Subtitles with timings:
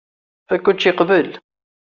[0.53, 1.29] Fakk učči qbel.